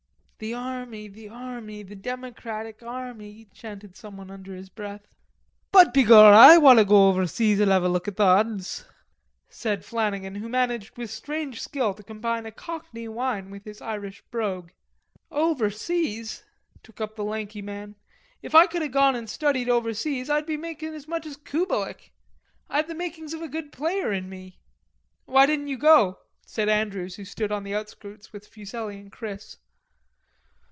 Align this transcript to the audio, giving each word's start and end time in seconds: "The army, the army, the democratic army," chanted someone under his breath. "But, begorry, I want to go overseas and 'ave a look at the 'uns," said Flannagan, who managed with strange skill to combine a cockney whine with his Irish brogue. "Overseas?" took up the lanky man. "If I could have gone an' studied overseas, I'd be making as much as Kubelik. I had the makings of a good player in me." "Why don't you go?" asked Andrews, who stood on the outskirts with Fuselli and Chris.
"The 0.43 0.55
army, 0.55 1.07
the 1.07 1.29
army, 1.29 1.83
the 1.83 1.95
democratic 1.95 2.81
army," 2.81 3.47
chanted 3.53 3.95
someone 3.95 4.31
under 4.31 4.55
his 4.55 4.69
breath. 4.69 5.05
"But, 5.71 5.93
begorry, 5.93 6.33
I 6.35 6.57
want 6.57 6.79
to 6.79 6.83
go 6.85 7.09
overseas 7.09 7.59
and 7.59 7.71
'ave 7.71 7.85
a 7.85 7.89
look 7.89 8.07
at 8.07 8.15
the 8.17 8.25
'uns," 8.25 8.83
said 9.49 9.85
Flannagan, 9.85 10.33
who 10.37 10.49
managed 10.49 10.97
with 10.97 11.11
strange 11.11 11.61
skill 11.61 11.93
to 11.93 12.01
combine 12.01 12.47
a 12.47 12.51
cockney 12.51 13.07
whine 13.07 13.51
with 13.51 13.65
his 13.65 13.81
Irish 13.83 14.23
brogue. 14.31 14.71
"Overseas?" 15.29 16.43
took 16.81 16.99
up 16.99 17.15
the 17.15 17.23
lanky 17.23 17.61
man. 17.61 17.93
"If 18.41 18.55
I 18.55 18.65
could 18.65 18.81
have 18.81 18.91
gone 18.91 19.15
an' 19.15 19.27
studied 19.27 19.69
overseas, 19.69 20.27
I'd 20.27 20.47
be 20.47 20.57
making 20.57 20.95
as 20.95 21.07
much 21.07 21.27
as 21.27 21.37
Kubelik. 21.37 22.13
I 22.67 22.77
had 22.77 22.87
the 22.87 22.95
makings 22.95 23.35
of 23.35 23.43
a 23.43 23.47
good 23.47 23.71
player 23.71 24.11
in 24.11 24.27
me." 24.27 24.57
"Why 25.25 25.45
don't 25.45 25.67
you 25.67 25.77
go?" 25.77 26.17
asked 26.45 26.57
Andrews, 26.57 27.17
who 27.17 27.25
stood 27.25 27.51
on 27.51 27.63
the 27.63 27.75
outskirts 27.75 28.33
with 28.33 28.47
Fuselli 28.47 28.97
and 28.97 29.11
Chris. 29.11 29.57